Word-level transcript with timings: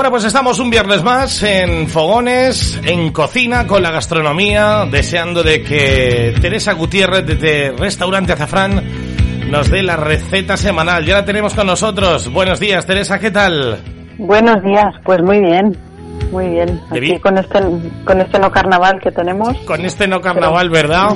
Bueno, 0.00 0.12
pues 0.12 0.24
estamos 0.24 0.58
un 0.60 0.70
viernes 0.70 1.02
más 1.02 1.42
en 1.42 1.86
Fogones, 1.86 2.80
en 2.84 3.12
cocina, 3.12 3.66
con 3.66 3.82
la 3.82 3.90
gastronomía, 3.90 4.86
deseando 4.90 5.42
de 5.42 5.62
que 5.62 6.34
Teresa 6.40 6.72
Gutiérrez 6.72 7.26
de 7.26 7.72
Restaurante 7.76 8.32
Azafrán 8.32 8.82
nos 9.50 9.68
dé 9.68 9.82
la 9.82 9.96
receta 9.96 10.56
semanal. 10.56 11.04
Ya 11.04 11.16
la 11.16 11.24
tenemos 11.24 11.54
con 11.54 11.66
nosotros. 11.66 12.32
Buenos 12.32 12.60
días, 12.60 12.86
Teresa, 12.86 13.18
¿qué 13.18 13.30
tal? 13.30 13.78
Buenos 14.18 14.62
días, 14.62 14.94
pues 15.04 15.22
muy 15.22 15.40
bien, 15.40 15.76
muy 16.30 16.48
bien. 16.48 16.80
Aquí 16.90 17.18
con 17.18 17.36
este, 17.36 17.58
con 18.04 18.20
este 18.20 18.38
no 18.38 18.50
carnaval 18.50 19.00
que 19.00 19.10
tenemos. 19.10 19.56
Con 19.60 19.84
este 19.84 20.06
no 20.06 20.20
carnaval, 20.20 20.70
¿verdad? 20.70 21.10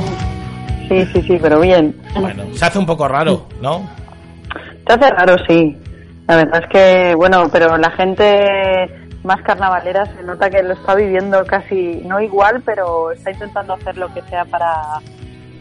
Sí, 0.89 1.07
sí, 1.13 1.23
sí, 1.23 1.39
pero 1.41 1.61
bien. 1.61 1.95
Bueno, 2.19 2.45
se 2.55 2.65
hace 2.65 2.79
un 2.79 2.87
poco 2.87 3.07
raro, 3.07 3.47
¿no? 3.61 3.89
Se 4.87 4.95
hace 4.95 5.11
raro, 5.11 5.37
sí. 5.49 5.77
La 6.27 6.37
verdad 6.37 6.63
es 6.63 6.69
que, 6.71 7.15
bueno, 7.15 7.49
pero 7.53 7.77
la 7.77 7.91
gente 7.93 8.91
más 9.23 9.41
carnavalera 9.43 10.07
se 10.07 10.23
nota 10.23 10.51
que 10.51 10.63
lo 10.63 10.75
está 10.75 10.95
viviendo 10.95 11.45
casi, 11.47 12.03
no 12.05 12.21
igual, 12.21 12.63
pero 12.65 13.13
está 13.13 13.31
intentando 13.31 13.75
hacer 13.75 13.97
lo 13.97 14.13
que 14.13 14.23
sea 14.23 14.45
para, 14.45 15.01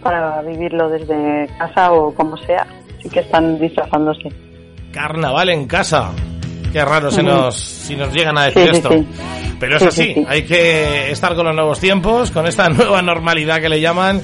para 0.04 0.42
vivirlo 0.42 0.90
desde 0.90 1.48
casa 1.58 1.92
o 1.94 2.14
como 2.14 2.38
sea. 2.38 2.68
Así 3.00 3.10
que 3.10 3.22
están 3.22 3.60
disfrazándose. 3.60 4.30
Carnaval 4.92 5.50
en 5.50 5.66
casa. 5.66 6.12
Qué 6.72 6.84
raro 6.84 7.12
si 7.12 7.22
nos, 7.22 7.56
si 7.56 7.96
nos 7.96 8.14
llegan 8.14 8.38
a 8.38 8.46
decir 8.46 8.70
esto. 8.70 8.90
Pero 9.60 9.78
es 9.78 9.84
así, 9.84 10.26
hay 10.28 10.44
que 10.44 11.12
estar 11.12 11.36
con 11.36 11.46
los 11.46 11.56
nuevos 11.56 11.80
tiempos, 11.80 12.32
con 12.32 12.48
esta 12.48 12.68
nueva 12.70 13.02
normalidad 13.02 13.62
que 13.62 13.70
le 13.70 13.80
llaman 13.80 14.22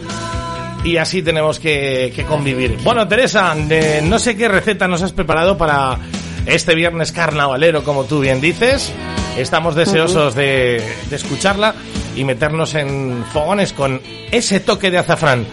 y 0.84 0.98
así 0.98 1.22
tenemos 1.22 1.60
que, 1.60 2.12
que 2.16 2.24
convivir. 2.24 2.78
Bueno, 2.84 3.08
Teresa, 3.08 3.56
no 4.04 4.20
sé 4.20 4.36
qué 4.36 4.48
receta 4.48 4.88
nos 4.88 5.02
has 5.02 5.14
preparado 5.14 5.58
para 5.58 5.98
este 6.46 6.76
viernes 6.76 7.12
carnavalero, 7.12 7.84
como 7.84 8.06
tú 8.06 8.20
bien 8.20 8.42
dices. 8.42 8.94
Estamos 9.38 9.76
deseosos 9.76 10.36
de, 10.36 10.84
escucharla 11.12 11.74
y 12.20 12.26
meternos 12.26 12.76
en 12.76 13.24
fogones 13.32 13.72
con 13.72 14.02
ese 14.30 14.60
toque 14.60 14.92
de 14.92 14.98
azafrán. 14.98 15.46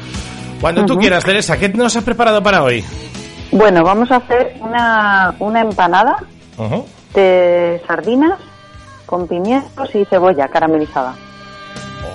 Cuando 0.61 0.85
tú 0.85 0.97
quieras, 0.99 1.23
Teresa, 1.25 1.57
¿qué 1.57 1.69
nos 1.69 1.95
has 1.95 2.03
preparado 2.03 2.43
para 2.43 2.65
hoy? 2.65 2.85
Bueno, 3.53 3.85
vamos 3.85 4.11
a 4.11 4.17
hacer 4.17 4.57
una, 4.61 5.33
una 5.39 5.61
empanada 5.61 6.17
de 7.15 7.81
sardinas 7.87 8.41
con 9.07 9.29
pimientos 9.29 9.95
y 9.95 10.05
cebolla 10.07 10.49
caramelizada. 10.49 11.15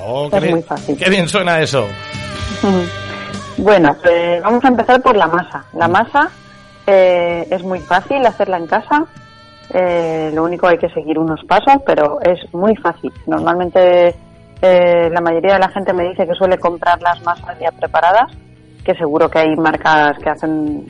Oh, 0.05 0.29
es 0.29 0.51
muy 0.51 0.61
fácil. 0.63 0.97
Qué 0.97 1.09
bien 1.09 1.29
suena 1.29 1.61
eso. 1.61 1.87
Bueno, 3.57 3.95
pues 4.03 4.43
vamos 4.43 4.65
a 4.65 4.67
empezar 4.67 5.01
por 5.01 5.15
la 5.15 5.27
masa. 5.27 5.63
La 5.73 5.87
masa 5.87 6.29
eh, 6.85 7.47
es 7.49 7.63
muy 7.63 7.79
fácil 7.79 8.25
hacerla 8.25 8.57
en 8.57 8.67
casa. 8.67 9.05
Eh, 9.73 10.29
lo 10.33 10.43
único 10.43 10.67
hay 10.67 10.77
que 10.77 10.89
seguir 10.89 11.17
unos 11.17 11.39
pasos, 11.45 11.81
pero 11.85 12.19
es 12.21 12.53
muy 12.53 12.75
fácil. 12.75 13.13
Normalmente 13.27 14.13
eh, 14.61 15.09
la 15.11 15.21
mayoría 15.21 15.53
de 15.53 15.59
la 15.59 15.69
gente 15.69 15.93
me 15.93 16.09
dice 16.09 16.27
que 16.27 16.33
suele 16.33 16.57
comprar 16.57 17.01
las 17.01 17.21
masas 17.23 17.57
ya 17.59 17.71
preparadas, 17.71 18.31
que 18.83 18.93
seguro 18.95 19.29
que 19.29 19.39
hay 19.39 19.55
marcas 19.55 20.17
que 20.19 20.29
hacen 20.29 20.85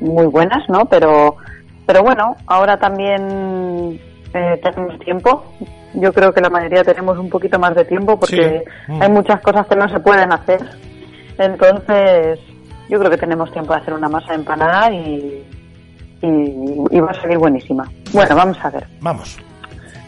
muy 0.00 0.26
buenas, 0.26 0.68
¿no? 0.68 0.84
Pero, 0.86 1.36
pero 1.86 2.02
bueno, 2.02 2.36
ahora 2.46 2.76
también 2.78 4.00
tenemos 4.62 4.98
tiempo. 5.00 5.44
Yo 5.94 6.12
creo 6.12 6.32
que 6.32 6.40
la 6.40 6.50
mayoría 6.50 6.84
tenemos 6.84 7.18
un 7.18 7.30
poquito 7.30 7.58
más 7.58 7.74
de 7.74 7.84
tiempo 7.84 8.18
porque 8.18 8.64
hay 8.88 9.10
muchas 9.10 9.40
cosas 9.40 9.66
que 9.66 9.76
no 9.76 9.88
se 9.88 10.00
pueden 10.00 10.32
hacer. 10.32 10.60
Entonces, 11.38 12.38
yo 12.88 12.98
creo 12.98 13.10
que 13.10 13.16
tenemos 13.16 13.50
tiempo 13.52 13.72
de 13.72 13.80
hacer 13.80 13.94
una 13.94 14.08
masa 14.08 14.34
empanada 14.34 14.92
y, 14.92 15.44
y, 16.22 17.00
va 17.00 17.10
a 17.10 17.20
salir 17.20 17.38
buenísima. 17.38 17.84
Bueno, 18.12 18.36
vamos 18.36 18.58
a 18.62 18.70
ver. 18.70 18.86
Vamos. 19.00 19.38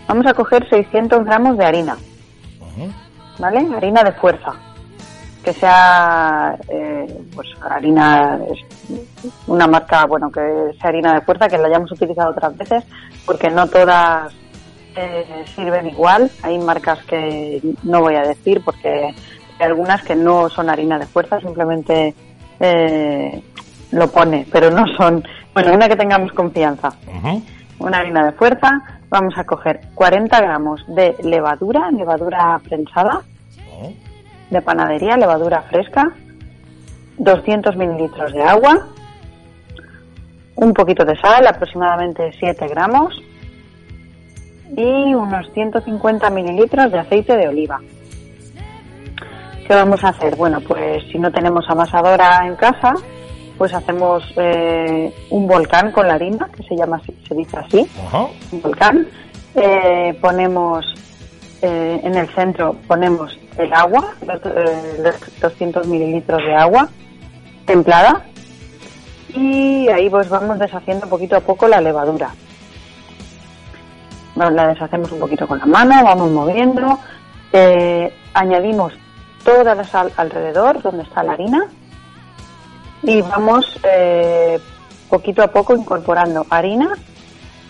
Vamos 0.06 0.26
a 0.26 0.34
coger 0.34 0.68
600 0.68 1.24
gramos 1.24 1.58
de 1.58 1.64
harina. 1.64 1.96
¿Vale? 3.38 3.66
Harina 3.76 4.02
de 4.02 4.12
fuerza. 4.12 4.52
Que 5.44 5.52
sea, 5.52 6.56
eh, 6.68 7.22
pues, 7.34 7.48
harina, 7.62 8.38
una 9.46 9.66
marca, 9.66 10.04
bueno, 10.06 10.30
que 10.30 10.40
sea 10.80 10.88
harina 10.90 11.14
de 11.14 11.20
fuerza, 11.22 11.48
que 11.48 11.58
la 11.58 11.68
hayamos 11.68 11.90
utilizado 11.92 12.30
otras 12.30 12.56
veces, 12.56 12.84
porque 13.24 13.48
no 13.48 13.66
todas 13.68 14.32
eh, 14.96 15.44
sirven 15.54 15.86
igual. 15.88 16.30
Hay 16.42 16.58
marcas 16.58 17.02
que 17.04 17.62
no 17.84 18.00
voy 18.00 18.16
a 18.16 18.22
decir, 18.22 18.62
porque 18.64 19.14
hay 19.58 19.66
algunas 19.66 20.02
que 20.02 20.16
no 20.16 20.48
son 20.50 20.68
harina 20.68 20.98
de 20.98 21.06
fuerza, 21.06 21.40
simplemente 21.40 22.14
eh, 22.60 23.42
lo 23.92 24.10
pone, 24.10 24.46
pero 24.50 24.70
no 24.70 24.84
son. 24.96 25.24
Bueno, 25.54 25.72
una 25.72 25.88
que 25.88 25.96
tengamos 25.96 26.32
confianza. 26.32 26.92
Una 27.78 27.98
harina 27.98 28.26
de 28.26 28.32
fuerza. 28.32 28.97
Vamos 29.10 29.38
a 29.38 29.44
coger 29.44 29.80
40 29.94 30.40
gramos 30.40 30.84
de 30.86 31.16
levadura, 31.22 31.90
levadura 31.90 32.60
prensada, 32.62 33.22
de 34.50 34.62
panadería, 34.62 35.16
levadura 35.16 35.62
fresca, 35.62 36.12
200 37.16 37.76
mililitros 37.76 38.32
de 38.32 38.42
agua, 38.42 38.86
un 40.56 40.72
poquito 40.74 41.04
de 41.04 41.16
sal, 41.16 41.46
aproximadamente 41.46 42.32
7 42.38 42.66
gramos, 42.68 43.14
y 44.76 45.14
unos 45.14 45.50
150 45.52 46.30
mililitros 46.30 46.92
de 46.92 46.98
aceite 46.98 47.36
de 47.36 47.48
oliva. 47.48 47.80
¿Qué 49.66 49.74
vamos 49.74 50.02
a 50.04 50.08
hacer? 50.08 50.36
Bueno, 50.36 50.60
pues 50.60 51.04
si 51.10 51.18
no 51.18 51.30
tenemos 51.30 51.64
amasadora 51.68 52.46
en 52.46 52.56
casa, 52.56 52.94
pues 53.58 53.74
hacemos 53.74 54.22
eh, 54.36 55.12
un 55.30 55.48
volcán 55.48 55.90
con 55.90 56.06
la 56.06 56.14
harina, 56.14 56.48
que 56.56 56.62
se 56.62 56.76
llama 56.76 56.98
así, 57.02 57.12
se 57.26 57.34
dice 57.34 57.56
así, 57.56 57.90
un 58.52 58.62
volcán. 58.62 59.06
Eh, 59.56 60.16
ponemos 60.20 60.86
eh, 61.60 62.00
en 62.04 62.14
el 62.14 62.28
centro 62.28 62.76
ponemos 62.86 63.36
el 63.56 63.72
agua, 63.72 64.14
los, 64.24 65.40
200 65.40 65.88
mililitros 65.88 66.40
de 66.40 66.54
agua 66.54 66.88
templada. 67.66 68.24
Y 69.34 69.88
ahí 69.88 70.08
pues 70.08 70.28
vamos 70.28 70.58
deshaciendo 70.60 71.08
poquito 71.08 71.36
a 71.36 71.40
poco 71.40 71.66
la 71.66 71.80
levadura. 71.80 72.30
la 74.36 74.68
deshacemos 74.68 75.10
un 75.10 75.18
poquito 75.18 75.48
con 75.48 75.58
la 75.58 75.66
mano, 75.66 76.04
vamos 76.04 76.30
moviendo, 76.30 76.98
añadimos 78.32 78.92
toda 79.44 79.74
la 79.74 79.84
sal 79.84 80.12
alrededor 80.16 80.80
donde 80.80 81.02
está 81.02 81.24
la 81.24 81.32
harina 81.32 81.68
y 83.02 83.22
vamos 83.22 83.78
eh, 83.84 84.58
poquito 85.08 85.42
a 85.42 85.48
poco 85.48 85.74
incorporando 85.74 86.46
harina 86.50 86.92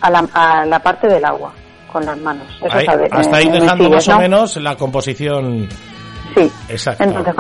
a 0.01 0.11
la, 0.11 0.29
a 0.33 0.65
la 0.67 0.79
parte 0.79 1.09
del 1.09 1.25
agua 1.25 1.53
con 1.93 2.05
las 2.05 2.19
manos. 2.19 2.47
hasta 2.71 3.37
ahí 3.37 3.49
dejando 3.49 3.91
más 3.91 4.09
o 4.09 4.19
menos 4.19 4.57
la 4.57 4.77
composición. 4.77 5.69
Sí, 6.35 6.51
exacto. 6.69 7.05
Entonces 7.05 7.35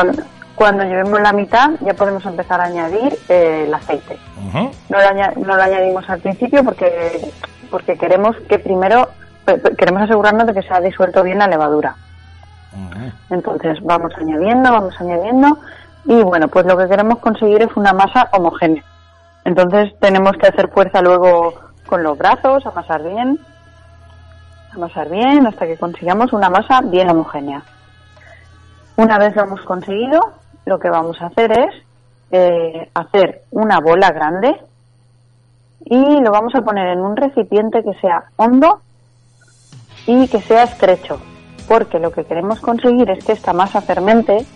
cuando, 0.54 0.82
llevemos 0.82 1.20
la 1.20 1.32
mitad 1.32 1.70
ya 1.80 1.94
podemos 1.94 2.24
empezar 2.26 2.60
a 2.60 2.64
añadir 2.64 3.16
eh, 3.28 3.64
el 3.66 3.74
aceite. 3.74 4.18
no, 4.52 4.70
lo 4.88 5.46
no 5.46 5.56
lo 5.56 5.62
añadimos 5.62 6.08
al 6.08 6.20
principio 6.20 6.64
porque 6.64 7.30
porque 7.70 7.96
queremos 7.96 8.34
que 8.48 8.58
primero 8.58 9.08
queremos 9.76 10.02
asegurarnos 10.02 10.46
de 10.46 10.54
que 10.54 10.62
se 10.62 10.74
ha 10.74 10.80
disuelto 10.80 11.22
bien 11.22 11.38
la 11.38 11.46
levadura. 11.46 11.94
Entonces 13.30 13.78
vamos 13.82 14.12
añadiendo, 14.16 14.70
vamos 14.70 14.94
añadiendo 15.00 15.58
y 16.08 16.22
bueno, 16.22 16.48
pues 16.48 16.64
lo 16.64 16.74
que 16.78 16.88
queremos 16.88 17.18
conseguir 17.18 17.60
es 17.60 17.76
una 17.76 17.92
masa 17.92 18.30
homogénea. 18.32 18.82
Entonces 19.44 19.92
tenemos 20.00 20.32
que 20.38 20.48
hacer 20.48 20.70
fuerza 20.70 21.02
luego 21.02 21.52
con 21.86 22.02
los 22.02 22.16
brazos, 22.16 22.64
amasar 22.64 23.02
bien, 23.02 23.38
amasar 24.74 25.10
bien 25.10 25.46
hasta 25.46 25.66
que 25.66 25.76
consigamos 25.76 26.32
una 26.32 26.48
masa 26.48 26.80
bien 26.80 27.10
homogénea. 27.10 27.62
Una 28.96 29.18
vez 29.18 29.36
lo 29.36 29.42
hemos 29.42 29.60
conseguido, 29.60 30.32
lo 30.64 30.78
que 30.78 30.88
vamos 30.88 31.20
a 31.20 31.26
hacer 31.26 31.52
es 31.52 31.74
eh, 32.30 32.90
hacer 32.94 33.42
una 33.50 33.78
bola 33.78 34.10
grande 34.10 34.58
y 35.84 36.20
lo 36.22 36.30
vamos 36.30 36.54
a 36.54 36.62
poner 36.62 36.88
en 36.88 37.00
un 37.00 37.16
recipiente 37.18 37.84
que 37.84 37.92
sea 38.00 38.24
hondo 38.36 38.80
y 40.06 40.26
que 40.28 40.40
sea 40.40 40.62
estrecho, 40.62 41.20
porque 41.68 41.98
lo 41.98 42.12
que 42.12 42.24
queremos 42.24 42.60
conseguir 42.60 43.10
es 43.10 43.22
que 43.26 43.32
esta 43.32 43.52
masa 43.52 43.82
fermente 43.82 44.46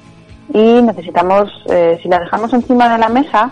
y 0.52 0.82
necesitamos, 0.82 1.50
eh, 1.70 1.98
si 2.02 2.08
la 2.08 2.20
dejamos 2.20 2.52
encima 2.52 2.88
de 2.92 2.98
la 2.98 3.08
mesa, 3.08 3.50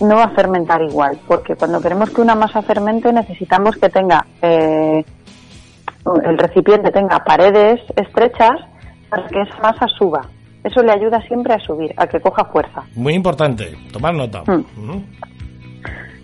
no 0.00 0.16
va 0.16 0.24
a 0.24 0.30
fermentar 0.30 0.82
igual, 0.82 1.18
porque 1.26 1.54
cuando 1.54 1.80
queremos 1.80 2.10
que 2.10 2.20
una 2.20 2.34
masa 2.34 2.62
fermente 2.62 3.12
necesitamos 3.12 3.76
que 3.76 3.88
tenga 3.88 4.26
eh, 4.40 5.04
el 6.24 6.38
recipiente 6.38 6.90
tenga 6.90 7.20
paredes 7.20 7.80
estrechas 7.96 8.60
para 9.08 9.26
que 9.28 9.40
esa 9.42 9.58
masa 9.62 9.86
suba. 9.98 10.22
Eso 10.64 10.82
le 10.82 10.92
ayuda 10.92 11.20
siempre 11.22 11.54
a 11.54 11.60
subir, 11.60 11.92
a 11.96 12.06
que 12.06 12.20
coja 12.20 12.44
fuerza. 12.46 12.82
Muy 12.94 13.14
importante, 13.14 13.76
tomar 13.92 14.14
nota. 14.14 14.42
Mm. 14.46 15.02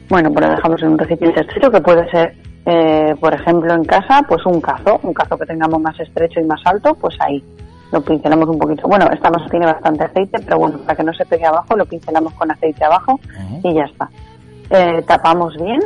Bueno, 0.08 0.30
pues 0.32 0.46
lo 0.46 0.54
dejamos 0.54 0.82
en 0.82 0.88
un 0.88 0.98
recipiente 0.98 1.40
estrecho 1.40 1.70
que 1.70 1.80
puede 1.80 2.08
ser, 2.10 2.34
eh, 2.64 3.14
por 3.20 3.34
ejemplo, 3.34 3.74
en 3.74 3.84
casa, 3.84 4.22
pues 4.28 4.44
un 4.46 4.60
cazo, 4.60 5.00
un 5.02 5.12
cazo 5.12 5.36
que 5.36 5.46
tengamos 5.46 5.80
más 5.80 5.98
estrecho 6.00 6.40
y 6.40 6.44
más 6.44 6.60
alto, 6.64 6.94
pues 6.94 7.16
ahí 7.20 7.42
lo 7.90 8.00
pincelamos 8.02 8.48
un 8.48 8.58
poquito. 8.58 8.86
Bueno, 8.86 9.06
esta 9.12 9.30
masa 9.30 9.48
tiene 9.50 9.66
bastante 9.66 10.04
aceite, 10.04 10.38
pero 10.44 10.58
bueno, 10.58 10.78
para 10.78 10.96
que 10.96 11.04
no 11.04 11.12
se 11.14 11.24
pegue 11.24 11.46
abajo, 11.46 11.76
lo 11.76 11.86
pincelamos 11.86 12.32
con 12.34 12.50
aceite 12.50 12.84
abajo 12.84 13.18
y 13.62 13.74
ya 13.74 13.84
está. 13.84 14.08
Eh, 14.70 15.02
tapamos 15.06 15.56
bien 15.56 15.80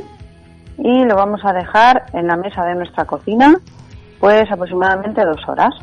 y 0.78 1.04
lo 1.04 1.14
vamos 1.14 1.40
a 1.44 1.52
dejar 1.52 2.06
en 2.12 2.26
la 2.26 2.36
mesa 2.36 2.64
de 2.64 2.74
nuestra 2.74 3.04
cocina, 3.04 3.54
pues 4.18 4.50
aproximadamente 4.50 5.24
dos 5.24 5.40
horas. 5.48 5.74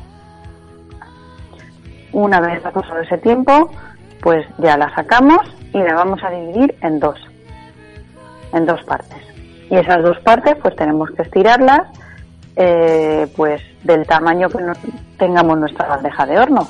Una 2.11 2.39
vez 2.39 2.61
pasado 2.61 2.99
ese 2.99 3.17
tiempo, 3.19 3.69
pues 4.21 4.45
ya 4.57 4.77
la 4.77 4.93
sacamos 4.95 5.41
y 5.73 5.77
la 5.77 5.93
vamos 5.93 6.21
a 6.23 6.31
dividir 6.31 6.75
en 6.81 6.99
dos, 6.99 7.19
en 8.51 8.65
dos 8.65 8.83
partes. 8.83 9.19
Y 9.69 9.75
esas 9.75 10.03
dos 10.03 10.19
partes, 10.19 10.55
pues 10.61 10.75
tenemos 10.75 11.09
que 11.11 11.21
estirarlas, 11.21 11.83
eh, 12.61 13.25
pues 13.37 13.61
del 13.83 14.05
tamaño 14.05 14.49
que 14.49 14.57
tengamos 15.17 15.57
nuestra 15.57 15.87
bandeja 15.87 16.25
de 16.25 16.37
horno. 16.37 16.67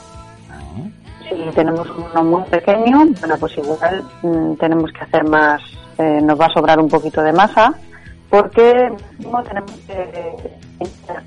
Si 1.28 1.36
tenemos 1.56 1.88
uno 1.90 2.24
muy 2.24 2.44
pequeño, 2.44 3.08
bueno, 3.20 3.36
pues 3.40 3.58
igual 3.58 4.04
mm, 4.22 4.54
tenemos 4.56 4.92
que 4.92 5.02
hacer 5.02 5.24
más, 5.24 5.60
eh, 5.98 6.22
nos 6.22 6.40
va 6.40 6.46
a 6.46 6.54
sobrar 6.54 6.80
un 6.80 6.88
poquito 6.88 7.24
de 7.24 7.34
masa, 7.34 7.74
porque 8.30 8.92
tenemos 9.48 9.72
que 9.88 10.52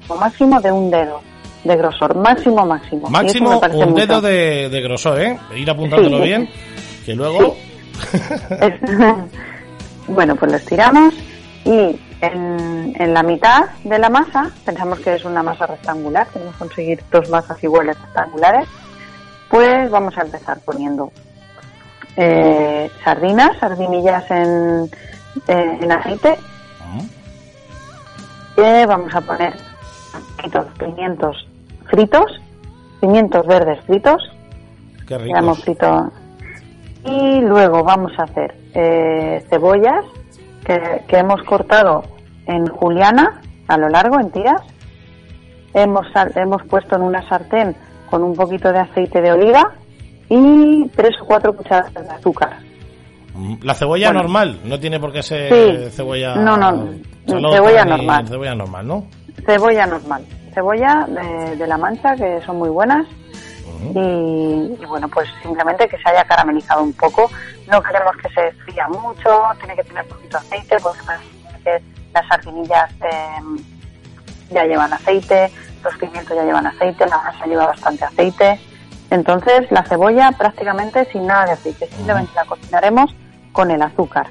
como 0.06 0.20
máximo 0.20 0.60
de 0.60 0.70
un 0.70 0.90
dedo 0.90 1.20
de 1.64 1.76
grosor, 1.76 2.16
máximo, 2.16 2.64
máximo. 2.64 3.10
Máximo 3.10 3.60
un 3.60 3.94
dedo 3.94 4.20
de, 4.20 4.80
grosor, 4.80 5.20
¿eh? 5.20 5.38
Ir 5.56 5.68
apuntándolo 5.68 6.20
bien, 6.20 6.48
que 7.04 7.14
luego... 7.14 7.56
bueno, 10.06 10.36
pues 10.36 10.52
lo 10.52 10.56
estiramos 10.56 11.14
y 11.64 11.96
en, 12.22 12.94
en, 12.98 13.12
la 13.12 13.22
mitad 13.22 13.70
de 13.84 13.98
la 13.98 14.08
masa, 14.08 14.50
pensamos 14.64 15.00
que 15.00 15.14
es 15.14 15.24
una 15.24 15.42
masa 15.42 15.66
rectangular, 15.66 16.26
tenemos 16.32 16.54
que 16.54 16.58
conseguir 16.60 17.02
dos 17.10 17.28
masas 17.28 17.62
iguales 17.62 18.00
rectangulares, 18.00 18.68
pues 19.50 19.90
vamos 19.90 20.16
a 20.16 20.22
empezar 20.22 20.58
poniendo 20.64 21.12
eh, 22.16 22.90
sardinas, 23.04 23.58
sardinillas 23.58 24.30
en, 24.30 24.90
eh, 25.48 25.78
en 25.80 25.92
aceite. 25.92 26.38
Eh, 28.56 28.84
vamos 28.86 29.14
a 29.14 29.20
poner 29.22 29.54
pimientos 30.78 31.48
fritos, 31.90 32.40
pimientos 33.00 33.46
verdes 33.46 33.82
fritos. 33.84 34.22
Qué 35.06 35.18
rico. 35.18 35.54
frito. 35.54 36.12
Y 37.04 37.40
luego 37.40 37.82
vamos 37.82 38.12
a 38.18 38.24
hacer 38.24 38.54
eh, 38.74 39.44
cebollas 39.50 40.04
que, 40.64 41.16
hemos 41.16 41.42
cortado 41.42 42.02
en 42.46 42.66
juliana 42.66 43.40
a 43.68 43.76
lo 43.76 43.88
largo, 43.88 44.20
en 44.20 44.30
tiras. 44.30 44.62
Hemos, 45.74 46.06
hemos 46.34 46.62
puesto 46.64 46.96
en 46.96 47.02
una 47.02 47.26
sartén 47.28 47.74
con 48.10 48.22
un 48.22 48.34
poquito 48.34 48.70
de 48.72 48.80
aceite 48.80 49.22
de 49.22 49.32
oliva 49.32 49.72
y 50.28 50.88
tres 50.94 51.12
o 51.22 51.24
cuatro 51.24 51.54
cucharadas 51.54 51.94
de 51.94 52.10
azúcar. 52.10 52.58
Mm, 53.34 53.54
la 53.62 53.74
cebolla 53.74 54.12
normal, 54.12 54.60
no 54.64 54.78
tiene 54.78 55.00
por 55.00 55.12
qué 55.12 55.22
ser 55.22 55.90
cebolla. 55.90 56.34
No, 56.36 56.56
no, 56.56 56.90
cebolla 57.26 57.84
normal. 57.84 58.28
Cebolla 58.28 58.54
normal, 58.54 58.86
¿no? 58.86 59.06
Cebolla 59.46 59.86
normal. 59.86 60.24
Cebolla 60.52 61.06
de, 61.08 61.56
de 61.56 61.66
la 61.66 61.78
mancha, 61.78 62.14
que 62.14 62.42
son 62.42 62.58
muy 62.58 62.68
buenas 62.68 63.06
y, 63.90 64.86
bueno, 64.86 65.08
pues 65.08 65.28
simplemente 65.42 65.88
que 65.88 65.98
se 65.98 66.08
haya 66.08 66.24
caramelizado 66.24 66.82
un 66.82 66.92
poco. 66.92 67.30
No 67.70 67.82
queremos 67.82 68.16
que 68.16 68.28
se 68.30 68.52
fría 68.64 68.88
mucho, 68.88 69.40
tiene 69.58 69.74
que 69.74 69.84
tener 69.84 70.06
poquito 70.06 70.38
aceite, 70.38 70.76
porque 70.82 71.82
las 72.14 72.28
sardinillas 72.28 72.90
em, 73.00 73.58
ya 74.50 74.64
llevan 74.64 74.92
aceite, 74.92 75.50
los 75.82 75.96
pimientos 75.96 76.36
ya 76.36 76.44
llevan 76.44 76.66
aceite, 76.66 77.06
la 77.06 77.18
masa 77.18 77.46
lleva 77.46 77.66
bastante 77.66 78.04
aceite. 78.04 78.60
Entonces 79.10 79.70
la 79.70 79.82
cebolla 79.84 80.32
prácticamente 80.32 81.04
sin 81.06 81.26
nada 81.26 81.46
de 81.46 81.52
aceite, 81.52 81.86
simplemente 81.88 82.32
la 82.34 82.44
cocinaremos 82.44 83.14
con 83.52 83.70
el 83.70 83.82
azúcar, 83.82 84.28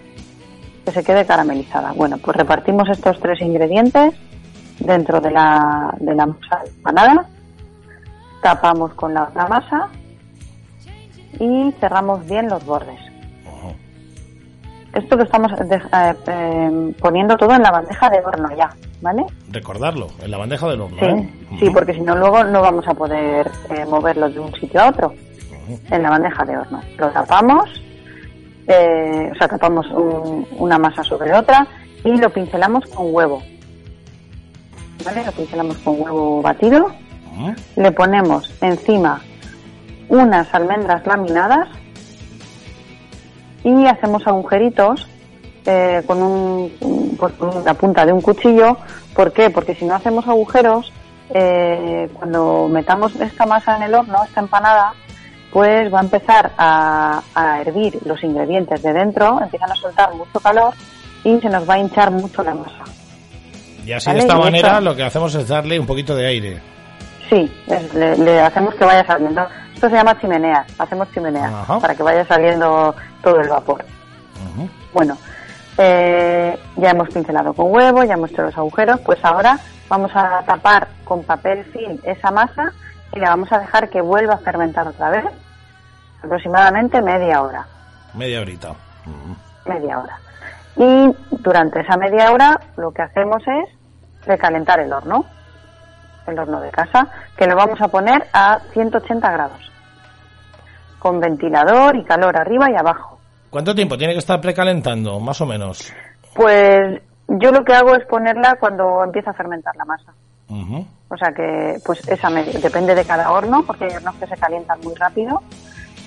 que 0.86 0.92
se 0.92 1.04
quede 1.04 1.26
caramelizada. 1.26 1.92
Bueno, 1.94 2.18
pues 2.18 2.38
repartimos 2.38 2.90
estos 2.90 3.20
tres 3.20 3.42
ingredientes 3.42 4.16
dentro 4.80 5.22
de 5.22 5.32
la, 5.32 5.94
de 6.00 6.16
la 6.16 6.26
masa 6.26 6.62
empanada 6.66 7.28
tapamos 8.42 8.94
con 8.96 9.14
la 9.14 9.24
otra 9.24 9.48
masa 9.48 9.90
y 11.40 11.72
cerramos 11.80 12.26
bien 12.28 12.48
los 12.50 12.66
bordes. 12.66 13.00
Esto 14.94 15.16
lo 15.16 15.24
estamos 15.24 15.54
eh, 15.54 15.80
eh, 16.28 16.94
poniendo 17.00 17.38
todo 17.38 17.54
en 17.54 17.62
la 17.62 17.72
bandeja 17.72 18.10
de 18.10 18.20
horno 18.20 18.50
ya, 18.58 18.70
¿vale? 19.02 19.24
Recordarlo, 19.50 20.08
en 20.22 20.32
la 20.32 20.38
bandeja 20.38 20.68
del 20.68 20.82
horno. 20.82 20.98
Sí, 21.00 21.06
¿eh? 21.06 21.30
sí 21.60 21.70
porque 21.70 21.94
si 21.94 22.02
no 22.02 22.14
luego 22.18 22.44
no 22.44 22.62
vamos 22.62 22.86
a 22.86 22.94
poder 22.94 23.50
moverlo 23.88 24.30
de 24.30 24.40
un 24.40 24.54
sitio 24.56 24.82
a 24.82 24.90
otro. 24.90 25.14
En 25.90 26.04
la 26.04 26.10
bandeja 26.10 26.44
de 26.44 26.58
horno. 26.58 26.82
Lo 26.98 27.10
tapamos, 27.12 27.70
o 28.68 29.36
sea, 29.38 29.48
tapamos 29.48 29.86
una 30.58 30.78
masa 30.78 31.04
sobre 31.04 31.34
otra 31.34 31.66
y 32.04 32.18
lo 32.18 32.30
pincelamos 32.30 32.86
con 32.88 33.14
huevo. 33.16 33.42
¿Vale? 35.06 35.24
Lo 35.24 35.32
pincelamos 35.32 35.78
con 35.78 36.02
huevo 36.02 36.42
batido 36.42 36.92
le 37.76 37.92
ponemos 37.92 38.52
encima 38.62 39.22
unas 40.10 40.54
almendras 40.54 41.06
laminadas 41.08 41.70
y 43.64 43.86
hacemos 43.86 44.26
agujeritos 44.28 45.08
eh, 45.66 46.02
con, 46.06 46.22
un, 46.22 46.72
la 47.64 47.74
punta 47.76 48.06
de 48.06 48.14
un 48.14 48.22
cuchillo. 48.22 48.78
¿Por 49.14 49.32
qué? 49.32 49.50
Porque 49.50 49.76
si 49.76 49.86
no 49.86 49.96
hacemos 49.96 50.28
agujeros, 50.28 50.92
eh, 51.34 52.10
cuando 52.14 52.68
metamos 52.68 53.16
esta 53.16 53.46
masa 53.46 53.78
en 53.78 53.84
el 53.84 53.94
horno, 53.94 54.24
esta 54.24 54.42
empanada, 54.42 54.94
pues 55.52 55.94
va 55.94 56.00
a 56.00 56.04
empezar 56.04 56.52
a, 56.58 57.22
a, 57.36 57.62
hervir 57.62 58.00
los 58.06 58.24
ingredientes 58.24 58.82
de 58.82 58.94
dentro, 58.94 59.40
empiezan 59.42 59.72
a 59.72 59.76
soltar 59.76 60.14
mucho 60.14 60.40
calor 60.40 60.74
y 61.24 61.40
se 61.40 61.50
nos 61.50 61.70
va 61.70 61.76
a 61.76 61.80
hinchar 61.80 62.12
mucho 62.12 62.44
la 62.44 62.56
masa. 62.56 62.84
Y 63.86 63.92
así 63.94 64.12
de 64.12 64.20
esta 64.20 64.38
manera 64.38 64.82
lo 64.82 64.96
que 64.96 65.04
hacemos 65.04 65.34
es 65.36 65.48
darle 65.48 65.80
un 65.80 65.86
poquito 65.86 66.16
de 66.16 66.28
aire. 66.28 66.62
Sí, 67.32 67.50
le, 67.96 68.42
hacemos 68.42 68.76
que 68.76 68.84
vaya 68.84 69.06
saliendo. 69.06 69.48
Esto 69.74 69.90
se 69.90 69.96
llama 69.96 70.20
chimenea, 70.20 70.66
hacemos 70.78 71.10
chimenea 71.14 71.64
para 71.80 71.96
que 71.96 72.04
vaya 72.04 72.26
saliendo 72.26 72.94
todo 73.24 73.40
el 73.40 73.48
vapor. 73.48 73.86
Bueno, 74.94 75.18
eh, 75.78 76.60
ya 76.76 76.90
hemos 76.90 77.08
pincelado 77.08 77.54
con 77.54 77.74
huevo, 77.74 78.04
ya 78.04 78.16
hemos 78.16 78.32
hecho 78.32 78.42
los 78.42 78.58
agujeros, 78.58 79.00
pues 79.00 79.24
ahora 79.24 79.58
vamos 79.88 80.12
a 80.14 80.44
tapar 80.46 80.90
con 81.06 81.24
papel 81.24 81.64
film 81.72 82.00
esa 82.04 82.32
masa 82.32 82.74
y 83.14 83.20
la 83.20 83.30
vamos 83.30 83.50
a 83.54 83.60
dejar 83.60 83.90
que 83.90 84.02
vuelva 84.02 84.34
a 84.34 84.40
fermentar 84.40 84.90
otra 84.90 85.10
vez, 85.10 85.26
aproximadamente 86.22 87.02
media 87.02 87.42
hora. 87.42 87.66
Media 88.14 88.42
horita. 88.42 88.74
Media 89.66 90.00
hora. 90.00 90.20
Y 90.76 91.16
durante 91.42 91.80
esa 91.80 91.96
media 91.96 92.30
hora 92.34 92.60
lo 92.76 92.92
que 92.92 93.04
hacemos 93.04 93.42
es 93.48 94.26
recalentar 94.26 94.82
el 94.82 94.92
horno 94.92 95.26
el 96.28 96.40
horno 96.40 96.60
de 96.62 96.70
casa, 96.70 97.08
que 97.38 97.48
lo 97.48 97.56
vamos 97.56 97.82
a 97.82 97.88
poner 97.88 98.28
a 98.34 98.60
180 98.74 99.32
grados, 99.32 99.72
con 101.00 101.20
ventilador 101.20 101.96
y 101.96 102.04
calor 102.04 102.38
arriba 102.38 102.70
y 102.72 102.76
abajo. 102.76 103.20
¿Cuánto 103.50 103.76
tiempo 103.76 103.98
tiene 103.98 104.14
que 104.14 104.20
estar 104.20 104.40
precalentando, 104.40 105.20
más 105.20 105.42
o 105.42 105.46
menos? 105.46 105.94
Pues 106.34 107.02
yo 107.28 107.52
lo 107.52 107.64
que 107.64 107.74
hago 107.74 107.96
es 107.96 108.06
ponerla 108.06 108.56
cuando 108.60 109.04
empieza 109.04 109.32
a 109.32 109.34
fermentar 109.34 109.76
la 109.76 109.86
masa. 109.86 110.14
O 111.08 111.18
sea 111.18 111.32
que, 111.34 111.78
pues 111.86 112.06
esa 112.08 112.30
depende 112.30 112.94
de 112.94 113.06
cada 113.06 113.32
horno, 113.32 113.64
porque 113.66 113.86
hay 113.86 113.96
hornos 113.96 114.16
que 114.16 114.28
se 114.28 114.36
calientan 114.36 114.80
muy 114.82 114.94
rápido, 114.96 115.42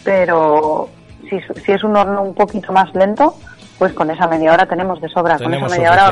pero 0.04 0.88
si, 1.28 1.40
si 1.62 1.72
es 1.72 1.82
un 1.82 1.96
horno 1.96 2.22
un 2.22 2.34
poquito 2.34 2.72
más 2.72 2.94
lento, 2.94 3.34
pues 3.78 3.92
con 3.94 4.10
esa 4.10 4.26
media 4.26 4.52
hora 4.52 4.66
tenemos 4.66 5.00
de 5.00 5.08
sobra. 5.08 5.38
con 5.38 5.52
esa 5.52 5.68
media 5.68 5.92
hora, 5.92 6.10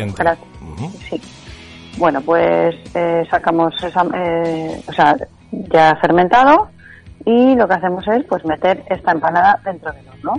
sí. 1.08 1.20
Bueno, 1.98 2.20
pues 2.22 2.74
eh, 2.94 3.24
sacamos 3.30 3.74
esa, 3.82 4.02
eh, 4.14 4.80
o 4.88 4.92
sea, 4.92 5.16
ya 5.50 5.96
fermentado 6.00 6.68
y 7.24 7.54
lo 7.54 7.68
que 7.68 7.74
hacemos 7.74 8.06
es 8.08 8.24
pues 8.24 8.44
meter 8.44 8.82
esta 8.88 9.12
empanada 9.12 9.60
dentro 9.64 9.92
del 9.92 10.08
horno. 10.08 10.34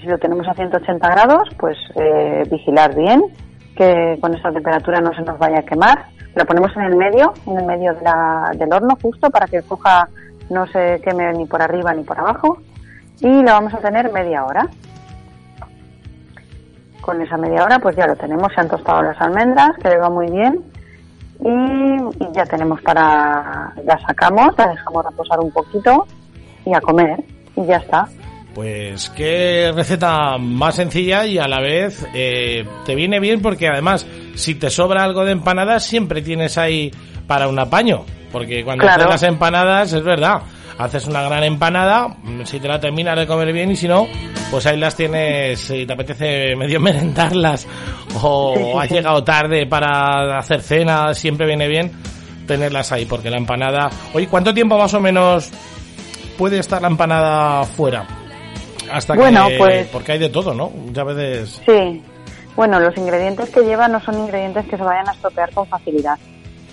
Si 0.00 0.08
lo 0.08 0.18
tenemos 0.18 0.46
a 0.48 0.54
180 0.54 1.08
grados, 1.10 1.48
pues 1.58 1.78
eh, 1.94 2.42
vigilar 2.50 2.94
bien 2.94 3.22
que 3.76 4.18
con 4.20 4.34
esa 4.34 4.50
temperatura 4.50 5.00
no 5.00 5.14
se 5.14 5.22
nos 5.22 5.38
vaya 5.38 5.60
a 5.60 5.62
quemar. 5.62 6.06
Lo 6.34 6.44
ponemos 6.44 6.74
en 6.76 6.82
el 6.82 6.96
medio, 6.96 7.32
en 7.46 7.58
el 7.58 7.64
medio 7.64 7.94
del 7.94 8.72
horno 8.72 8.96
justo 9.00 9.30
para 9.30 9.46
que 9.46 9.62
coja, 9.62 10.08
no 10.50 10.66
se 10.66 11.00
queme 11.04 11.32
ni 11.34 11.46
por 11.46 11.62
arriba 11.62 11.94
ni 11.94 12.02
por 12.02 12.18
abajo. 12.18 12.58
Y 13.20 13.28
lo 13.28 13.52
vamos 13.52 13.72
a 13.74 13.78
tener 13.78 14.10
media 14.12 14.44
hora. 14.44 14.68
Con 17.02 17.20
esa 17.20 17.36
media 17.36 17.64
hora 17.64 17.78
pues 17.78 17.94
ya 17.94 18.06
lo 18.06 18.16
tenemos, 18.16 18.50
se 18.54 18.62
han 18.62 18.68
tostado 18.68 19.02
las 19.02 19.20
almendras, 19.20 19.72
que 19.82 19.90
le 19.90 19.98
va 19.98 20.08
muy 20.08 20.30
bien. 20.30 20.60
Y, 21.44 22.24
y 22.24 22.32
ya 22.32 22.46
tenemos 22.46 22.80
para, 22.80 23.74
ya 23.84 23.98
sacamos, 24.06 24.56
la 24.56 24.68
dejamos 24.68 25.04
reposar 25.04 25.40
un 25.40 25.50
poquito 25.50 26.06
y 26.64 26.74
a 26.74 26.80
comer. 26.80 27.22
Y 27.56 27.66
ya 27.66 27.76
está. 27.76 28.08
Pues 28.54 29.10
qué 29.10 29.72
receta 29.74 30.36
más 30.38 30.74
sencilla 30.74 31.24
y 31.26 31.38
a 31.38 31.48
la 31.48 31.60
vez 31.60 32.06
eh, 32.14 32.66
te 32.84 32.94
viene 32.94 33.18
bien 33.18 33.40
porque 33.40 33.68
además 33.68 34.06
si 34.34 34.54
te 34.54 34.68
sobra 34.68 35.04
algo 35.04 35.24
de 35.24 35.32
empanadas 35.32 35.84
siempre 35.84 36.20
tienes 36.20 36.58
ahí 36.58 36.90
para 37.26 37.48
un 37.48 37.58
apaño. 37.58 38.04
Porque 38.30 38.64
cuando 38.64 38.86
haces 38.86 39.06
las 39.06 39.22
empanadas 39.22 39.92
es 39.92 40.02
verdad, 40.02 40.42
haces 40.78 41.06
una 41.06 41.22
gran 41.22 41.44
empanada, 41.44 42.16
si 42.44 42.60
te 42.60 42.68
la 42.68 42.80
terminas 42.80 43.16
de 43.16 43.26
comer 43.26 43.52
bien 43.52 43.70
y 43.70 43.76
si 43.76 43.88
no, 43.88 44.06
pues 44.50 44.66
ahí 44.66 44.76
las 44.78 44.96
tienes, 44.96 45.60
si 45.60 45.86
te 45.86 45.92
apetece 45.92 46.56
medio 46.56 46.80
merendarlas 46.80 47.66
o 48.22 48.78
has 48.80 48.90
llegado 48.90 49.22
tarde 49.24 49.66
para 49.66 50.38
hacer 50.38 50.60
cena, 50.60 51.14
siempre 51.14 51.46
viene 51.46 51.68
bien 51.68 51.92
tenerlas 52.46 52.92
ahí 52.92 53.04
porque 53.06 53.30
la 53.30 53.36
empanada... 53.36 53.90
Oye, 54.14 54.26
¿cuánto 54.28 54.52
tiempo 54.52 54.76
más 54.76 54.92
o 54.94 55.00
menos 55.00 55.50
puede 56.36 56.58
estar 56.58 56.82
la 56.82 56.88
empanada 56.88 57.64
fuera? 57.64 58.06
Hasta 58.90 59.14
bueno, 59.14 59.48
que, 59.48 59.56
pues, 59.56 59.88
porque 59.88 60.12
hay 60.12 60.18
de 60.18 60.28
todo, 60.28 60.52
¿no? 60.52 60.70
Ya 60.92 61.04
veces. 61.04 61.62
Sí. 61.64 62.02
Bueno, 62.54 62.78
los 62.78 62.96
ingredientes 62.98 63.48
que 63.48 63.62
lleva 63.62 63.88
no 63.88 64.00
son 64.00 64.18
ingredientes 64.18 64.66
que 64.66 64.76
se 64.76 64.82
vayan 64.82 65.08
a 65.08 65.12
estropear 65.12 65.50
con 65.52 65.66
facilidad, 65.66 66.18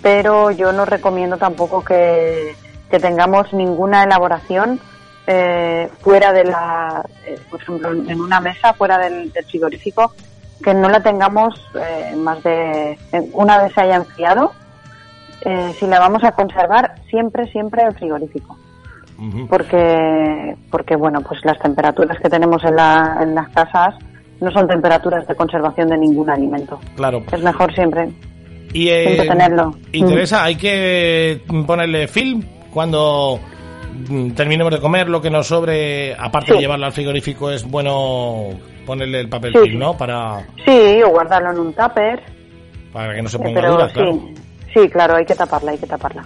pero 0.01 0.51
yo 0.51 0.73
no 0.73 0.83
recomiendo 0.83 1.37
tampoco 1.37 1.83
que, 1.83 2.53
tengamos 2.97 3.53
ninguna 3.53 4.03
elaboración 4.03 4.79
eh, 5.27 5.89
fuera 5.99 6.33
de 6.33 6.45
la, 6.45 7.03
eh, 7.27 7.37
por 7.51 7.61
ejemplo, 7.61 7.91
en 7.91 8.19
una 8.19 8.39
mesa 8.39 8.73
fuera 8.73 8.97
del, 8.97 9.31
frigorífico, 9.47 10.15
que 10.63 10.73
no 10.73 10.89
la 10.89 11.03
tengamos 11.03 11.53
eh, 11.75 12.15
más 12.15 12.41
de 12.41 12.97
una 13.33 13.61
vez 13.61 13.73
se 13.73 13.81
haya 13.81 13.97
enfriado. 13.97 14.53
si 15.77 15.85
la 15.85 15.99
vamos 15.99 16.23
a 16.23 16.31
conservar, 16.31 16.95
siempre, 17.09 17.45
siempre 17.51 17.83
en 17.83 17.93
frigorífico 17.93 18.57
porque, 19.49 20.55
porque 20.71 20.95
bueno, 20.95 21.21
pues 21.21 21.43
las 21.43 21.59
temperaturas 21.59 22.17
que 22.19 22.29
tenemos 22.29 22.63
en, 22.63 22.75
la, 22.75 23.17
en 23.21 23.35
las 23.35 23.49
casas 23.49 23.95
no 24.39 24.49
son 24.51 24.67
temperaturas 24.67 25.27
de 25.27 25.35
conservación 25.35 25.89
de 25.89 25.97
ningún 25.97 26.29
alimento. 26.29 26.79
Claro. 26.95 27.23
Es 27.31 27.41
mejor 27.41 27.73
siempre, 27.73 28.09
y, 28.73 28.87
eh, 28.89 29.25
tenerlo. 29.27 29.75
Y 29.91 30.03
Teresa, 30.05 30.45
hay 30.45 30.55
que 30.55 31.41
ponerle 31.67 32.07
film 32.07 32.43
cuando 32.73 33.39
mm, 34.09 34.31
terminemos 34.31 34.73
de 34.73 34.79
comer 34.79 35.09
lo 35.09 35.21
que 35.21 35.29
nos 35.29 35.47
sobre, 35.47 36.13
aparte 36.15 36.53
de 36.53 36.59
llevarlo 36.59 36.85
al 36.85 36.93
frigorífico, 36.93 37.51
es 37.51 37.63
bueno 37.63 38.49
ponerle 38.85 39.21
el 39.21 39.29
papel 39.29 39.53
film, 39.53 39.79
¿no? 39.79 39.97
Para... 39.97 40.45
Sí, 40.65 41.01
o 41.03 41.09
guardarlo 41.09 41.51
en 41.51 41.59
un 41.59 41.73
tupper. 41.73 42.23
Para 42.91 43.13
que 43.13 43.21
no 43.21 43.29
se 43.29 43.37
ponga 43.37 43.67
dura, 43.67 43.89
claro. 43.89 44.13
Sí, 44.13 44.33
sí, 44.73 44.89
claro, 44.89 45.15
hay 45.15 45.25
que 45.25 45.35
taparla, 45.35 45.71
hay 45.71 45.77
que 45.77 45.87
taparla 45.87 46.25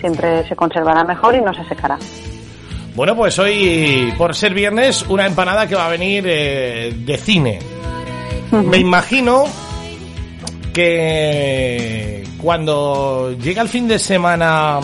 siempre 0.00 0.46
se 0.46 0.56
conservará 0.56 1.04
mejor 1.04 1.34
y 1.34 1.40
no 1.40 1.52
se 1.54 1.64
secará. 1.64 1.98
Bueno, 2.94 3.14
pues 3.14 3.38
hoy, 3.38 4.12
por 4.16 4.34
ser 4.34 4.54
viernes, 4.54 5.04
una 5.08 5.26
empanada 5.26 5.66
que 5.66 5.74
va 5.74 5.86
a 5.86 5.90
venir 5.90 6.24
eh, 6.26 6.94
de 6.96 7.16
cine. 7.18 7.58
Me 8.52 8.78
imagino 8.78 9.44
que 10.72 12.24
cuando 12.40 13.32
llega 13.32 13.62
el 13.62 13.68
fin 13.68 13.88
de 13.88 13.98
semana, 13.98 14.80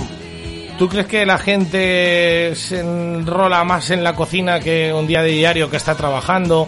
¿tú 0.78 0.88
crees 0.88 1.06
que 1.06 1.24
la 1.26 1.38
gente 1.38 2.54
se 2.54 2.80
enrola 2.80 3.64
más 3.64 3.90
en 3.90 4.04
la 4.04 4.14
cocina 4.14 4.60
que 4.60 4.92
un 4.92 5.06
día 5.06 5.22
de 5.22 5.30
diario 5.30 5.70
que 5.70 5.76
está 5.76 5.94
trabajando? 5.94 6.66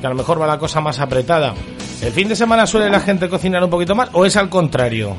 Que 0.00 0.06
a 0.06 0.10
lo 0.10 0.16
mejor 0.16 0.40
va 0.40 0.46
la 0.46 0.58
cosa 0.58 0.80
más 0.80 1.00
apretada. 1.00 1.54
¿El 2.02 2.12
fin 2.12 2.28
de 2.28 2.34
semana 2.34 2.66
suele 2.66 2.90
la 2.90 3.00
gente 3.00 3.28
cocinar 3.28 3.62
un 3.62 3.70
poquito 3.70 3.94
más 3.94 4.10
o 4.12 4.26
es 4.26 4.36
al 4.36 4.48
contrario? 4.48 5.16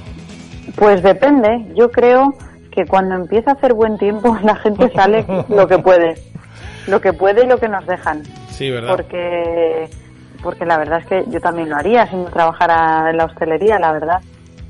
Pues 0.76 1.02
depende. 1.02 1.66
Yo 1.76 1.90
creo 1.90 2.34
que 2.72 2.86
cuando 2.86 3.16
empieza 3.16 3.52
a 3.52 3.54
hacer 3.54 3.74
buen 3.74 3.98
tiempo 3.98 4.38
la 4.44 4.56
gente 4.56 4.92
sale 4.94 5.26
lo 5.48 5.68
que 5.68 5.80
puede, 5.80 6.16
lo 6.88 7.00
que 7.00 7.14
puede 7.14 7.46
y 7.46 7.48
lo 7.48 7.58
que 7.58 7.70
nos 7.70 7.86
dejan. 7.86 8.24
Sí, 8.50 8.70
¿verdad? 8.70 8.90
Porque, 8.90 9.90
porque 10.42 10.66
la 10.66 10.78
verdad 10.78 11.00
es 11.00 11.06
que 11.06 11.24
yo 11.30 11.40
también 11.40 11.70
lo 11.70 11.78
haría 11.78 12.08
si 12.08 12.16
no 12.16 12.26
trabajara 12.26 13.10
en 13.10 13.18
la 13.18 13.26
hostelería, 13.26 13.80
la 13.80 13.92
verdad. 13.92 14.22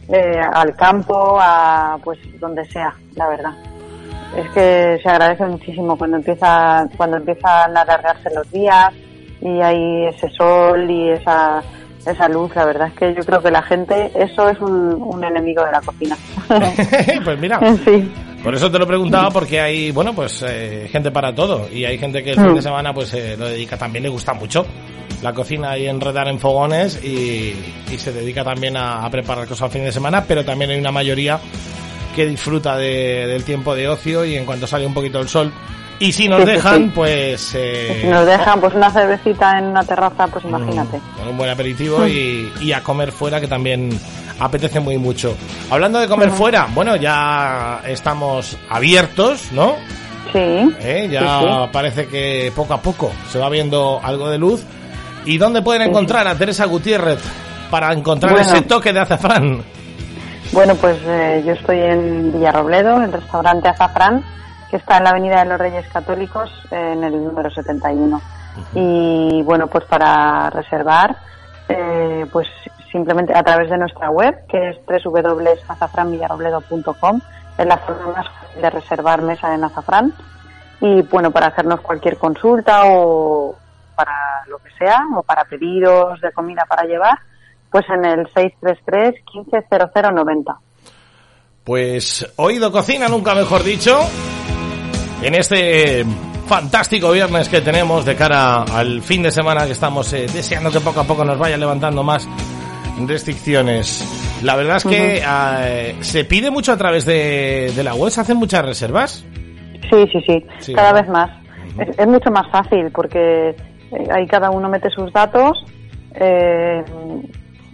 Eh, 0.10 0.42
al 0.54 0.76
campo, 0.76 1.38
a 1.40 1.98
pues 2.04 2.20
donde 2.40 2.66
sea, 2.66 2.94
la 3.16 3.28
verdad. 3.30 3.54
Es 4.36 4.50
que 4.50 5.00
se 5.02 5.10
agradece 5.10 5.46
muchísimo 5.46 5.98
cuando 5.98 6.18
empieza, 6.18 6.88
cuando 6.98 7.18
empiezan 7.18 7.78
a 7.78 7.82
alargarse 7.82 8.30
los 8.34 8.50
días 8.52 8.92
y 9.42 9.62
hay 9.62 10.08
ese 10.08 10.30
sol 10.30 10.90
y 10.90 11.10
esa 11.10 11.62
esa 12.06 12.28
luz, 12.28 12.56
la 12.56 12.66
verdad 12.66 12.88
es 12.88 12.94
que 12.94 13.14
yo 13.14 13.24
creo 13.24 13.42
que 13.42 13.52
la 13.52 13.62
gente, 13.62 14.12
eso 14.16 14.50
es 14.50 14.60
un, 14.60 15.24
enemigo 15.24 15.64
de 15.64 15.72
la 15.72 15.82
cocina. 15.82 16.18
pues 17.24 17.40
mira, 17.40 17.60
por 18.44 18.54
eso 18.54 18.70
te 18.70 18.78
lo 18.78 18.86
preguntaba 18.86 19.30
porque 19.30 19.62
hay, 19.62 19.92
bueno, 19.92 20.14
pues 20.14 20.44
eh, 20.48 20.90
gente 20.92 21.12
para 21.12 21.34
todo 21.34 21.68
y 21.72 21.86
hay 21.86 21.98
gente 21.98 22.22
que 22.24 22.32
el 22.32 22.36
fin 22.36 22.54
de 22.54 22.60
mm. 22.60 22.64
semana 22.64 22.94
pues 22.94 23.14
eh, 23.14 23.36
lo 23.38 23.48
dedica, 23.48 23.78
también 23.78 24.04
le 24.04 24.10
gusta 24.10 24.34
mucho 24.34 24.66
la 25.22 25.34
cocina 25.34 25.78
y 25.78 25.88
enredar 25.88 26.28
en 26.28 26.38
fogones 26.40 27.02
y, 27.04 27.56
se 27.98 28.12
dedica 28.12 28.44
también 28.44 28.76
a, 28.76 29.10
preparar 29.10 29.48
cosas 29.48 29.64
al 29.64 29.72
fin 29.72 29.84
de 29.86 29.92
semana, 29.92 30.26
pero 30.28 30.44
también 30.44 30.72
hay 30.72 30.80
una 30.80 30.92
mayoría 30.92 31.40
que 32.14 32.26
disfruta 32.26 32.78
del 32.78 33.44
tiempo 33.44 33.76
de 33.76 33.88
ocio 33.88 34.24
y 34.26 34.36
en 34.36 34.46
cuanto 34.46 34.68
sale 34.68 34.86
un 34.86 34.94
poquito 34.94 35.20
el 35.20 35.28
sol 35.28 35.52
y 36.00 36.12
si 36.12 36.28
nos 36.28 36.46
dejan, 36.46 36.92
pues... 36.92 37.54
Eh, 37.56 38.00
si 38.02 38.08
nos 38.08 38.26
dejan, 38.26 38.60
pues 38.60 38.74
una 38.74 38.92
cervecita 38.92 39.58
en 39.58 39.66
una 39.66 39.84
terraza, 39.84 40.28
pues 40.28 40.44
imagínate. 40.44 41.00
Con 41.18 41.30
un 41.30 41.38
buen 41.38 41.50
aperitivo 41.50 42.06
y, 42.06 42.74
a 42.74 42.84
comer 42.84 43.12
fuera, 43.12 43.40
que 43.40 43.48
también 43.48 43.90
apetece 44.40 44.80
muy 44.80 44.98
mucho. 44.98 45.36
Hablando 45.70 46.00
de 46.00 46.08
comer 46.08 46.32
fuera, 46.32 46.68
bueno, 46.74 46.96
ya 46.96 47.82
estamos 47.88 48.58
abiertos, 48.70 49.52
¿no? 49.52 49.76
Sí. 50.34 50.76
¿Eh? 50.82 51.08
Ya 51.12 51.70
parece 51.72 52.08
que 52.08 52.52
poco 52.56 52.74
a 52.74 52.82
poco 52.82 53.12
se 53.32 53.40
va 53.40 53.50
viendo 53.50 54.00
algo 54.04 54.30
de 54.30 54.38
luz. 54.38 54.62
¿Y 55.26 55.38
dónde 55.38 55.62
pueden 55.62 55.84
encontrar 55.84 56.28
a 56.28 56.36
Teresa 56.36 56.66
Gutiérrez 56.66 57.20
para 57.70 57.94
encontrar 57.94 58.38
ese 58.40 58.64
toque 58.64 58.92
de 58.92 59.00
azafrán? 59.00 59.64
Bueno, 60.54 60.76
pues 60.76 61.02
eh, 61.04 61.42
yo 61.44 61.54
estoy 61.54 61.80
en 61.80 62.32
Villarrobledo, 62.32 62.98
en 62.98 63.04
el 63.04 63.14
restaurante 63.14 63.70
Azafrán 63.70 64.24
que 64.70 64.78
está 64.78 64.98
en 64.98 65.04
la 65.04 65.10
Avenida 65.12 65.44
de 65.44 65.50
los 65.50 65.60
Reyes 65.60 65.88
Católicos, 65.90 66.50
en 66.72 67.04
el 67.04 67.24
número 67.24 67.52
71. 67.52 68.20
Y 68.74 69.44
bueno, 69.44 69.68
pues 69.68 69.86
para 69.86 70.50
reservar, 70.50 71.16
eh, 71.70 72.26
pues 72.32 72.48
simplemente 72.92 73.38
a 73.38 73.44
través 73.44 73.70
de 73.70 73.78
nuestra 73.78 74.10
web, 74.10 74.48
que 74.48 74.70
es 74.70 74.78
www.azafranvillarrobledo.com, 75.06 77.22
es 77.56 77.66
la 77.68 77.78
forma 77.78 78.14
más 78.14 78.28
fácil 78.30 78.64
de 78.64 78.70
reservar 78.72 79.22
mesa 79.22 79.54
en 79.54 79.64
azafrán. 79.64 80.12
Y 80.82 81.04
bueno, 81.04 81.30
para 81.30 81.50
hacernos 81.50 81.82
cualquier 81.82 82.18
consulta 82.18 82.82
o 82.86 83.56
para 83.96 84.44
lo 84.48 84.58
que 84.58 84.72
sea, 84.80 85.04
o 85.16 85.22
para 85.22 85.46
pedidos 85.46 86.20
de 86.20 86.32
comida 86.32 86.66
para 86.68 86.86
llevar, 86.86 87.20
pues 87.74 87.86
en 87.90 88.06
el 88.06 88.28
633 88.28 89.16
150090. 89.34 90.60
Pues 91.64 92.32
oído 92.36 92.72
cocina, 92.72 93.08
nunca 93.10 93.34
mejor 93.34 93.64
dicho 93.64 94.00
en 95.24 95.34
este 95.34 96.06
fantástico 96.46 97.12
viernes 97.12 97.50
que 97.50 97.62
tenemos 97.62 98.06
de 98.06 98.16
cara 98.16 98.62
al 98.62 99.02
fin 99.02 99.24
de 99.24 99.32
semana 99.32 99.66
que 99.66 99.72
estamos 99.72 100.14
eh, 100.14 100.28
deseando 100.32 100.70
que 100.70 100.82
poco 100.82 101.00
a 101.00 101.04
poco 101.06 101.26
nos 101.26 101.40
vaya 101.40 101.58
levantando 101.58 102.04
más 102.04 102.30
restricciones. 103.08 104.40
La 104.44 104.56
verdad 104.56 104.78
es 104.78 104.84
que 104.84 105.24
eh, 105.26 105.96
se 106.02 106.26
pide 106.26 106.52
mucho 106.52 106.74
a 106.74 106.78
través 106.78 107.06
de, 107.06 107.74
la 107.84 107.96
web, 107.96 108.12
se 108.12 108.22
hacen 108.22 108.38
muchas 108.38 108.64
reservas. 108.64 109.26
Sí, 109.90 110.06
sí, 110.12 110.46
sí, 110.60 110.74
cada 110.76 110.94
vez 110.94 111.08
más. 111.10 111.32
es, 111.98 112.08
mucho 112.08 112.30
más 112.30 112.52
fácil 112.52 112.92
porque 112.94 113.50
eh, 113.50 114.08
ahí 114.12 114.28
cada 114.28 114.52
uno 114.52 114.70
mete 114.70 114.92
sus 114.92 115.12
datos, 115.12 115.58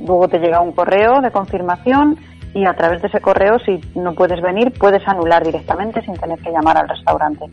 luego 0.05 0.27
te 0.27 0.39
llega 0.39 0.61
un 0.61 0.71
correo 0.71 1.21
de 1.21 1.31
confirmación 1.31 2.17
y 2.53 2.65
a 2.65 2.73
través 2.73 3.01
de 3.01 3.07
ese 3.07 3.21
correo, 3.21 3.59
si 3.59 3.79
no 3.95 4.13
puedes 4.13 4.41
venir, 4.41 4.73
puedes 4.79 5.07
anular 5.07 5.43
directamente 5.43 6.01
sin 6.01 6.15
tener 6.15 6.39
que 6.39 6.51
llamar 6.51 6.77
al 6.77 6.89
restaurante. 6.89 7.45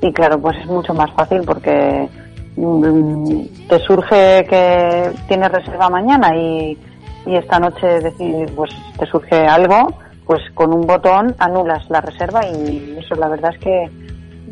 Y 0.00 0.12
claro, 0.12 0.40
pues 0.40 0.56
es 0.58 0.66
mucho 0.66 0.94
más 0.94 1.10
fácil 1.12 1.42
porque 1.44 2.08
mm, 2.56 3.42
te 3.68 3.78
surge 3.80 4.46
que 4.48 5.10
tienes 5.28 5.52
reserva 5.52 5.90
mañana 5.90 6.34
y, 6.34 6.78
y 7.26 7.36
esta 7.36 7.58
noche 7.58 7.86
decir, 8.00 8.50
pues 8.56 8.70
te 8.98 9.06
surge 9.06 9.46
algo, 9.46 9.92
pues 10.26 10.40
con 10.54 10.72
un 10.72 10.86
botón 10.86 11.34
anulas 11.38 11.88
la 11.90 12.00
reserva 12.00 12.46
y 12.46 12.96
eso 12.98 13.14
la 13.16 13.28
verdad 13.28 13.52
es 13.54 13.60
que 13.60 13.90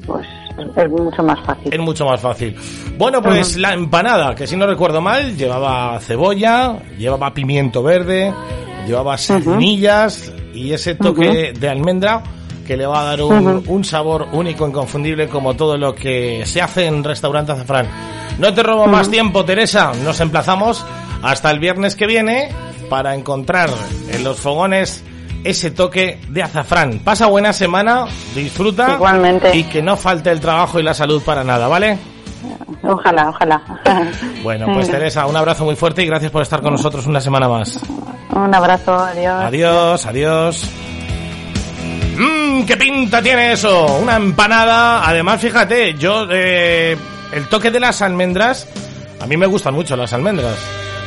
pues 0.06 0.26
es, 0.58 0.90
mucho 0.90 1.22
más 1.22 1.40
fácil. 1.44 1.72
Es 1.72 1.80
mucho 1.80 2.06
más 2.06 2.20
fácil. 2.20 2.56
Bueno, 2.96 3.22
pues 3.22 3.56
la 3.56 3.74
empanada, 3.74 4.34
que 4.34 4.46
si 4.46 4.56
no 4.56 4.66
recuerdo 4.66 5.00
mal, 5.00 5.36
llevaba 5.36 5.98
cebolla, 6.00 6.78
llevaba 6.98 7.32
pimiento 7.32 7.82
verde, 7.82 8.32
llevaba 8.86 9.18
semillas 9.18 10.32
y 10.54 10.72
ese 10.72 10.94
toque 10.94 11.52
de 11.58 11.68
almendra 11.68 12.22
que 12.66 12.76
le 12.76 12.86
va 12.86 13.02
a 13.02 13.04
dar 13.04 13.22
un, 13.22 13.62
un, 13.68 13.84
sabor 13.84 14.26
único, 14.32 14.66
inconfundible, 14.66 15.28
como 15.28 15.54
todo 15.54 15.76
lo 15.76 15.94
que 15.94 16.42
se 16.46 16.60
hace 16.60 16.86
en 16.86 17.04
Restaurante 17.04 17.52
Azafrán. 17.52 17.86
No 18.38 18.52
te 18.52 18.62
robo 18.62 18.86
más 18.86 19.08
tiempo, 19.08 19.44
Teresa. 19.44 19.92
Nos 20.04 20.20
emplazamos 20.20 20.84
hasta 21.22 21.50
el 21.50 21.60
viernes 21.60 21.94
que 21.94 22.06
viene 22.06 22.48
para 22.90 23.14
encontrar 23.14 23.70
en 24.10 24.24
los 24.24 24.38
fogones 24.38 25.04
ese 25.48 25.70
toque 25.70 26.18
de 26.28 26.42
azafrán. 26.42 27.00
Pasa 27.00 27.26
buena 27.26 27.52
semana, 27.52 28.06
disfruta. 28.34 28.94
Igualmente. 28.94 29.56
Y 29.56 29.64
que 29.64 29.82
no 29.82 29.96
falte 29.96 30.30
el 30.30 30.40
trabajo 30.40 30.78
y 30.80 30.82
la 30.82 30.94
salud 30.94 31.22
para 31.22 31.44
nada, 31.44 31.68
¿vale? 31.68 31.98
Ojalá, 32.82 33.30
ojalá. 33.30 33.62
Bueno, 34.42 34.66
pues 34.72 34.88
Teresa, 34.88 35.26
un 35.26 35.36
abrazo 35.36 35.64
muy 35.64 35.74
fuerte 35.74 36.02
y 36.02 36.06
gracias 36.06 36.30
por 36.30 36.42
estar 36.42 36.62
con 36.62 36.72
nosotros 36.72 37.06
una 37.06 37.20
semana 37.20 37.48
más. 37.48 37.80
Un 38.30 38.54
abrazo, 38.54 38.94
adiós. 38.94 39.44
Adiós, 39.44 40.06
adiós. 40.06 40.70
Mmm, 42.16 42.64
qué 42.64 42.76
pinta 42.76 43.20
tiene 43.20 43.52
eso. 43.52 43.98
Una 44.00 44.16
empanada. 44.16 45.06
Además, 45.06 45.40
fíjate, 45.40 45.94
yo 45.94 46.26
eh, 46.30 46.96
el 47.32 47.48
toque 47.48 47.70
de 47.70 47.80
las 47.80 48.02
almendras, 48.02 48.68
a 49.20 49.26
mí 49.26 49.36
me 49.36 49.46
gustan 49.46 49.74
mucho 49.74 49.96
las 49.96 50.12
almendras 50.12 50.56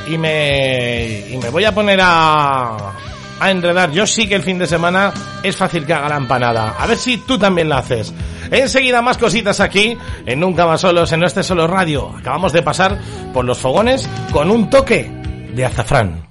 y 0.08 0.18
me 0.18 1.26
y 1.30 1.38
me 1.38 1.50
voy 1.50 1.66
a 1.66 1.74
poner 1.74 2.00
a 2.02 2.94
a 3.40 3.52
enredar. 3.52 3.92
Yo 3.92 4.06
sí 4.06 4.28
que 4.28 4.36
el 4.36 4.44
fin 4.44 4.58
de 4.58 4.68
semana 4.68 5.14
es 5.44 5.56
fácil 5.56 5.86
que 5.86 5.94
haga 5.94 6.10
la 6.10 6.18
empanada. 6.18 6.76
A 6.78 6.88
ver 6.88 6.98
si 6.98 7.18
tú 7.18 7.38
también 7.38 7.70
la 7.70 7.80
haces. 7.80 8.14
Enseguida 8.52 9.02
más 9.02 9.18
cositas 9.18 9.60
aquí 9.60 9.98
en 10.26 10.40
Nunca 10.40 10.66
Más 10.66 10.82
Solos, 10.82 11.12
en 11.12 11.24
este 11.24 11.44
Solo 11.44 11.68
Radio. 11.68 12.10
Acabamos 12.18 12.54
de 12.54 12.64
pasar 12.64 13.00
por 13.34 13.46
los 13.46 13.60
fogones 13.60 14.10
con 14.32 14.50
un 14.52 14.70
toque 14.70 15.10
de 15.54 15.66
azafrán. 15.66 16.28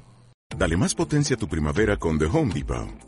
Dale 0.56 0.76
más 0.76 0.94
potencia 0.94 1.36
a 1.36 1.38
tu 1.38 1.48
primavera 1.48 1.96
con 1.96 2.18
The 2.18 2.26
Home 2.26 2.52
Depot. 2.52 3.07